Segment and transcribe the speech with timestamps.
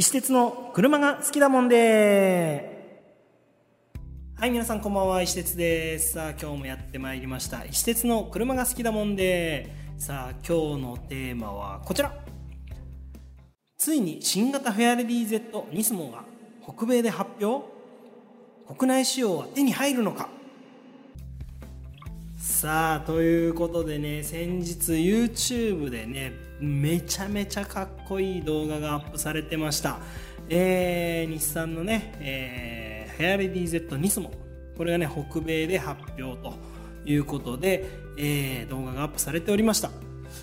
[0.00, 3.04] 石鉄の車が好きだもんで。
[4.34, 5.20] はい皆さんこんばんは。
[5.20, 6.14] 石鉄です。
[6.14, 7.66] さあ今日もやってまいりました。
[7.66, 9.70] 石鉄の車が好きだもんで。
[9.98, 12.14] さあ今日のテーマはこちら。
[13.76, 16.24] ついに新型フェアレディ Z ニスモが
[16.66, 17.68] 北米で発表。
[18.74, 20.30] 国内仕様は手に入るのか。
[22.38, 29.98] さあということでね先日 YouTube でねめちゃめちゃかっこいい動画がアップされてました。
[30.48, 34.30] えー、日産のね、えー、フェアレディ Z ニスモ。
[34.76, 36.54] これがね北米で発表と
[37.04, 39.90] いうことで、えー、動画がアップされておりました。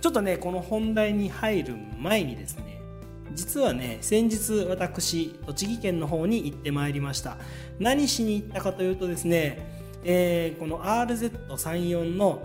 [0.00, 2.80] ちょっとねこの本題に入る前にですね
[3.34, 7.38] 実はね先日私栃木県の方に行ってまいりました。
[7.78, 12.42] 何しに行ったかというとですねえー、この RZ34 の、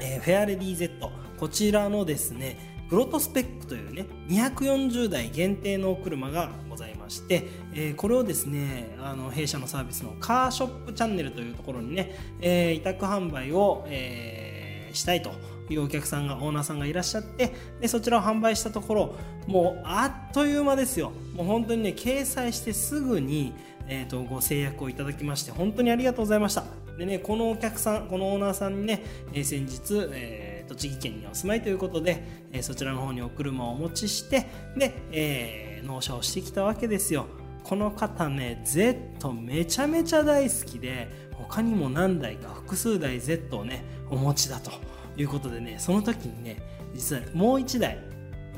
[0.00, 15.32] えー、フェアレディ Z こちらのですねプロトスペックというね240台限定のお車がございまして、えー、これをですねあの弊社のサービスのカーショップチャンネルというところにね、えー、委託販売を、えー、したいと
[15.70, 19.14] いうお客さんがオーナーさんがいらっしゃってでそちらを販売したところ
[19.46, 21.12] もうあっという間ですよ。
[21.34, 23.54] もう本当にね掲載してすぐに
[23.86, 26.64] えーと、ご制約をいただきまして本当にありがとうございました。
[26.98, 37.26] でねこのお客さんこのオーナーさんにね、えー、先日、えー、栃木県にお住まいということで、えー、そちらの方にお車をお持ちしてで、えー、納車をしてきたわけですよ。
[37.64, 44.70] この方ね Z めちゃめちゃ大好きで他にも何台か複数台 Z をねお持ちだと
[45.16, 46.58] いうことでねその時にね
[46.92, 47.98] 実はもう1台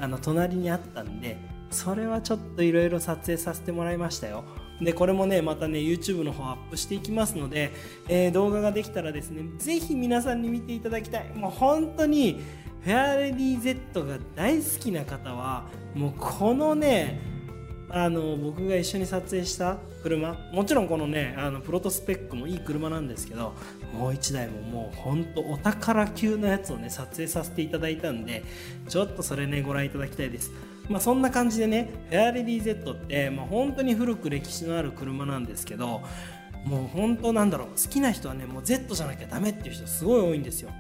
[0.01, 1.39] あの隣にあったんで
[1.71, 4.45] それはちょっといろいろ撮影させてもらいましたよ。
[4.81, 7.73] でこれもねまたね YouTube の方アップしていきますので、
[8.09, 11.33] えー、動画ができたらですねぜひ皆さんに見ていただきたい。
[11.35, 12.41] もう本当に
[12.83, 17.37] フェアレディ Z が大好きな方はもうこのね
[17.89, 23.55] あの僕が一緒に撮影した車もちろんこのねあのプロトスペックもいい車なんですけど
[23.93, 28.45] もう1台ももうほんとお宝級のやつをね撮影させていただいたんで
[28.89, 30.53] ちょっとそれねご覧いただきたいです。
[30.89, 36.03] まあ、そんな感じでねフェアレディ Z って、まあ、本当に古く歴史のある車なんですけど
[36.65, 40.71] もう本当なんだろう好きな人はねもう Z じゃなきゃダメっていう人すごい多いんですよ。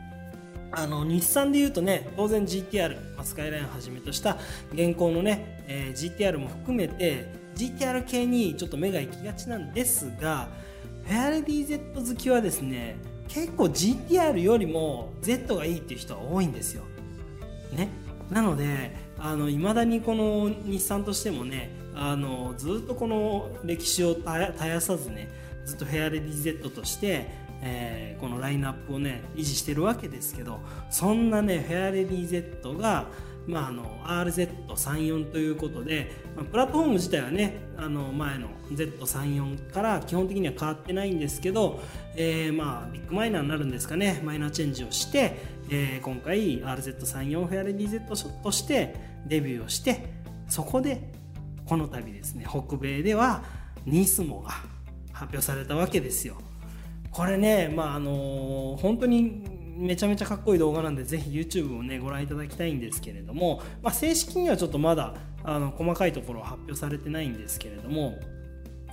[0.72, 4.36] あの日産でいうとね当然 GTR、まあ、スカイラインをはじめとした
[4.72, 10.48] 現行のね、えー、GTR も含めて GTR 系にちょっと目が行きがちなんですが
[11.04, 12.96] フェアレディ Z 好きはですね
[13.28, 16.82] 結構 GTR よりも Z がいいっていう人は多いんですよ。
[17.72, 17.88] ね。
[18.30, 18.96] なので
[19.50, 24.26] いまだにこの日産としてもねあのずっとこの歴史を絶
[24.66, 25.28] やさずね
[25.64, 27.28] ずっとフェアレディ Z として、
[27.62, 30.60] えー、このラインナップをね維持してるわけですけど
[30.90, 33.06] そんなねフェアレディ Z が
[33.46, 41.80] まあ、あの RZ34 ということで、まあ、プラットフォーム自体はねあの前の Z34 から基本的には変わってないんですけど、
[42.16, 44.20] えー、まあビッグマイナーになるんですかね。
[44.24, 45.36] マイナーチェンジをして、
[45.70, 48.06] えー、今回 RZ34 フェアレディ Z
[48.42, 48.96] として
[49.26, 50.10] デビューをして
[50.48, 51.12] そこで
[51.66, 53.44] この度ですね北米では
[53.84, 54.50] ニスモが
[55.12, 56.36] 発表されたわけですよ。
[57.12, 65.14] これねまああの本当にめちゃめちゃかっこいい動画なんでぜひ YouTube をねご覧いただきたいんですけれども、まあ、正式にはちょっとまだ
[65.44, 68.14] あの細かいところは発表されてないんですけれども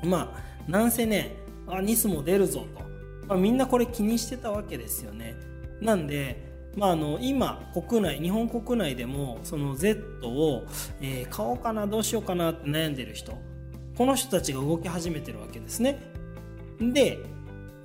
[0.04, 0.36] ま
[0.68, 1.36] あなんせね
[1.68, 2.82] あニスモ出るぞと、
[3.28, 5.36] まあ、みんなこれ気にしてたわけですよね。
[5.82, 10.66] なんでまあ、あの今国内日本国内でもその Z を、
[11.02, 13.38] えー、買おうかなどうしようかなって悩んでる人
[13.96, 16.00] この人たちが動き始めてるわけですね。
[16.80, 17.20] で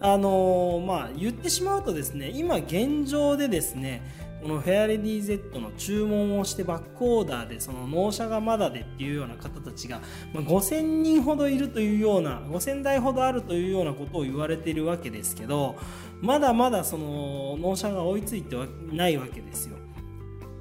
[0.00, 4.02] あのー、まあ言ってしまうとですね今現状でですね
[4.40, 10.00] このフェアレディ Z の注文をしてバックオーダーでその納車がまだでっていうような方たちが、
[10.32, 15.76] ま、5000人ほどいるというような5000台ほどあるというようなことを言われているわけですけど
[16.20, 18.56] まだまだその納車が追いついて
[18.92, 19.76] ないわけですよ。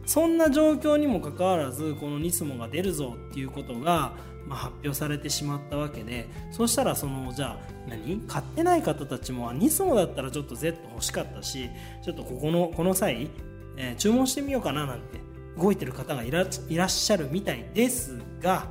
[0.07, 4.13] そんな状況にもかかわらずこのニスモが出るぞっていうことが、
[4.47, 8.21] まあ、発表されてしまったわけでそしたらそのじゃあ何？
[8.27, 11.69] 買ってない方たちもニスモだったらちょっと Z 欲しかったし
[12.03, 13.29] ちょっとここのこの際
[13.77, 15.21] えー、注文してみようかななんて
[15.55, 18.67] 動いてる方がいらっしゃるみたいですが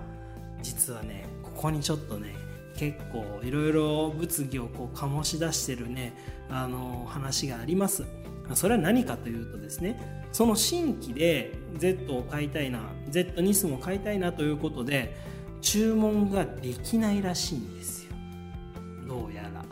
[0.62, 2.35] 実はねここにちょっとね
[2.76, 6.14] 結構いろいろ物議をこう醸し出してるね
[6.50, 8.04] あの話があります。
[8.54, 15.16] それは何かというとですねその新規で Z を買いたいな Z ニスも買いたいなということで
[15.60, 18.12] 注文ができないらしいんですよ。
[19.08, 19.64] どうやら。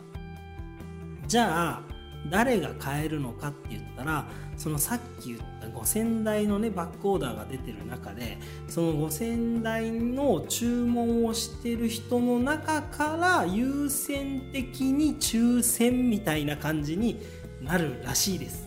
[1.27, 1.81] じゃあ
[2.29, 4.27] 誰が買えるのかって言ったら
[4.57, 8.37] そのさっき言った5000台のねバックオーダーが出てる中で
[8.67, 17.21] その5000台の注文をしてる人の中から優先的に抽選みたいな感じに
[17.61, 18.65] なるらしいです。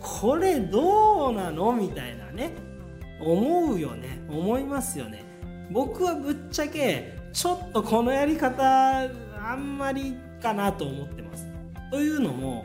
[0.00, 2.52] これどうなのみたいなね
[3.20, 4.20] 思うよね。
[4.28, 5.24] 思いますよね。
[5.70, 11.46] 僕はぶっちゃけちょっとこのやり方あんまりかなと思ってます。
[11.90, 12.64] というのも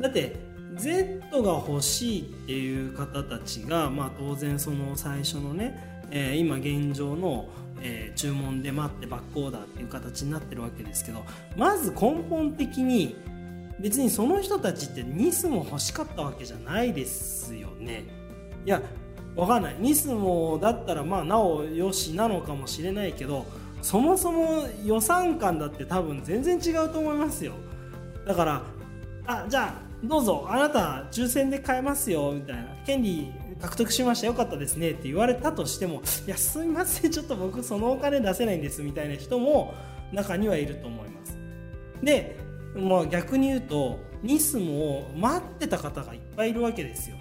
[0.00, 0.36] だって
[0.74, 7.48] Z が欲しいっていう方たちが、まあ、当然その最初のね、えー、今現状の、
[7.80, 11.24] えー、注文で待ってバックオーダーっていう形になってるわけですけど
[11.56, 13.16] まず根本的に
[13.80, 18.04] 別にその人たちってニスも欲しかったわけじゃないですよね。
[18.64, 18.80] いや
[19.34, 19.76] わかんない。
[19.80, 23.46] ニスモだったらまあなおよしなのかもしれないけど
[23.80, 27.54] そもそも予算感だって多分全然違うと思いますよ。
[28.26, 28.62] だから
[29.26, 32.64] あじゃあどうぞあなた抽選で買えますよみたいな。
[32.84, 39.74] 権利獲得しましたよかったですねって言われたとしてもいやすみませんちょっと僕そのお金出せないんですみたいな人も
[40.12, 41.38] 中にはいると思います。
[42.02, 42.36] で、
[42.74, 47.16] まあ、逆に言うとニスモを待ってた方がいっぱいいるわけですよ。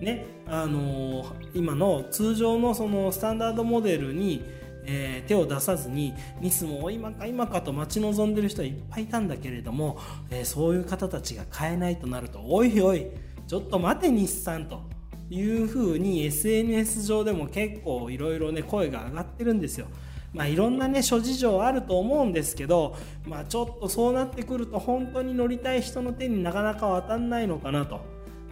[0.00, 4.44] ねあのー、今の通常のそのスタンダードモデルに
[4.84, 9.98] えー、手を出さずにミスも今か今かと待ち望んでる人はいっぱいいたんだけれども、
[10.30, 13.06] えー、そういう方たちが買えないとなるとおいおい
[13.46, 14.82] ちょっと待て日産と
[15.30, 19.86] いうふうに SNS 上でも結構いろいろね声が上がってるんですよ。
[20.34, 22.96] まあ、いろんなね諸事情あると思うんですけど、
[23.26, 28.00] まあ、ちょっとそうなってくると本当に乗りたい人の手になかなか渡んないのかなと。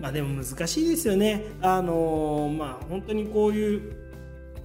[0.01, 1.43] まあでも難しいですよね。
[1.63, 4.06] あのー、まあ本当にこういう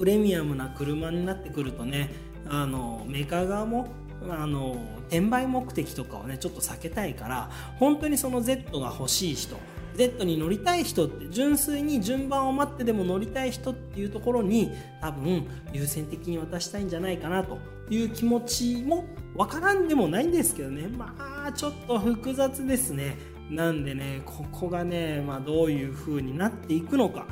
[0.02, 2.10] プレミアムな車になってくるとね
[2.50, 3.90] あのメーカー側も
[4.32, 4.76] あの
[5.10, 9.58] 転売目的とかをねちょっと避けたいから本当にその Z が欲しい人
[9.94, 14.72] Z に乗りたい人って純粋に順番を待ってでも乗りたい人っていうところに
[15.02, 17.60] 多分優先的に渡したいんじゃないかなと
[17.92, 19.06] いう気持ちも
[19.36, 20.88] わからんでもないんですけどね。
[20.88, 21.14] ま
[21.46, 23.20] あちょっと複雑ですね。
[23.52, 27.28] なんでねここがね、まあ、どういう風になっていくのか。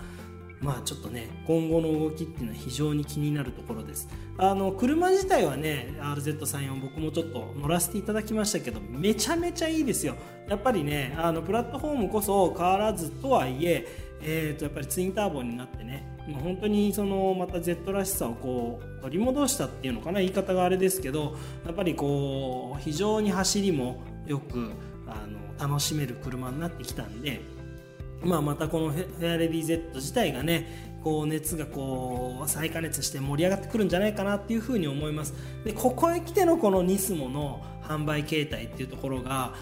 [0.61, 4.07] まあちょっとね今後の動きっていうのは非常に気になるところです。
[4.37, 10.15] あの車自体はね RZ34 僕もちょっと乗らせていただきましたけどめちゃめちゃいいですよ。
[10.47, 13.87] やっぱりねあのプラットフォームこそ変わらずとはいえ
[14.21, 24.71] えー、とやっぱりツインターボになってね本当にそのまた Z らしさをこう取り戻したっていうのかな言い方があれですけどやっぱりこう非常に走りもよく
[25.07, 27.41] あの楽しめる車になってきたんで
[28.21, 35.33] まあ、またこのフェアレディ Z 自体がねこう熱がこう再加熱して盛り上がってくるんじゃないかなっていうふうに思います。
[35.63, 39.53] でここへ来てのこのニスモの販売形態っていうところが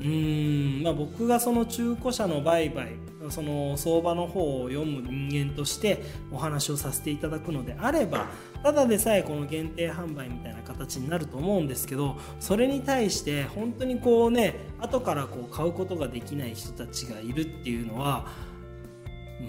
[0.00, 2.96] うん、まあ、僕がその中古車の売買
[3.30, 8.26] その相場の方を読む人間としてお話をさせていただくのであれば
[8.62, 18.26] ただでさえこの限定販売みたいな形になると思うんですけどそれに対して本当にこうね後からこう買うことができない人たちがいるっていうのは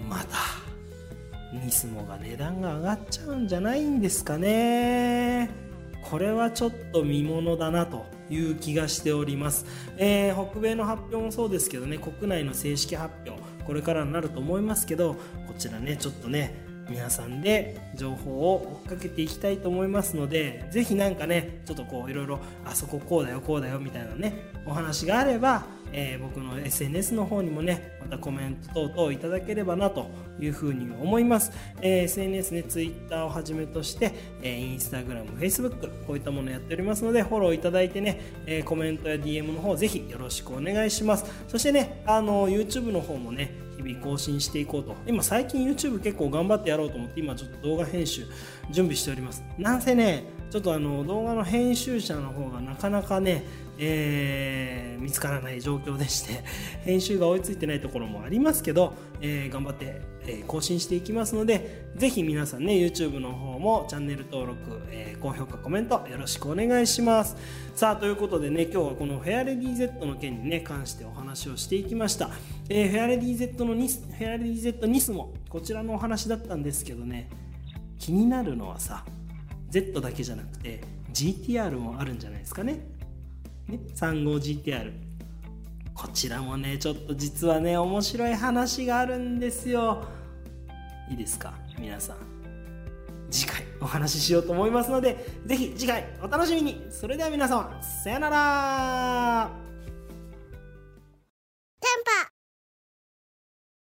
[0.08, 0.28] また
[1.52, 5.50] ニスモが値段が上がっちゃうんじゃないんですかね。
[6.02, 8.17] これはちょっと見ものだなと。
[8.30, 9.66] いう気がしております、
[9.96, 15.20] えー、北米の発表もそうですけどね国内の正式発表これからになると思いますけどこ
[15.58, 24.32] ちらねちょっとね皆さんで情報を追っかけていきたいと思いますので是非何かねちょっとこういろいろあそここうだよこうだよみたいなね
[24.64, 30.06] お話があれば、えー、僕の SNS の方にもねまたコメント等々いただければなと
[30.40, 41.24] いうふうに思います、えー、SNS ね Twitter をはじめとして、えー、Instagram、Facebook こういったものやっておりますのでフォローいただいてね、えー、コメントや DM の方ぜひよろしくお願いします。
[41.48, 44.96] そしてねあの YouTube の方もね日々更新していこうと。
[45.06, 48.26] 今最近 YouTube 結構頑張ってやろうと思って今ちょっと動画編集
[48.70, 49.44] 準備しております。
[49.56, 53.44] なんせねちょっとあの動画の編集者の方がなかなかね
[53.78, 56.42] えー、見つからない状況でして
[56.84, 64.58] 編集が追いついてないところもありますけど、えー、頑張って、え、更新していきますのでぜひ皆さんね YouTube の方もチャンネル登録、
[64.90, 67.36] え高評価コメントよろしくお願いします。
[67.74, 72.30] さあということでね今日はこのフェアレディ Z の件にね関してお話をしていきました、
[72.68, 77.28] えフェアレディ Z のニスフェアレディ Z ニスもこちらのお話だったんですけどね
[77.98, 79.04] 気になるのはさ
[79.68, 80.80] Z だけじゃなくて
[81.12, 82.80] GTR もあるんじゃないですかね。
[83.66, 84.92] ね、35GTR
[85.94, 90.04] こちらもねちょっと実はね面白い話があるんですよ。
[91.10, 91.52] いいですか？
[91.78, 92.16] 皆さん。
[93.30, 96.86] 次回お話ししようと思いますので是非次回お楽しみに。
[96.90, 99.67] それでは皆様さよなら。